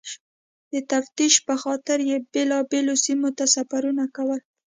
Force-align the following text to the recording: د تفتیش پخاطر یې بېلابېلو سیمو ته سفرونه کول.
د 0.71 0.73
تفتیش 0.91 1.33
پخاطر 1.47 1.99
یې 2.09 2.17
بېلابېلو 2.31 2.95
سیمو 3.05 3.29
ته 3.37 3.45
سفرونه 3.55 4.03
کول. 4.15 4.39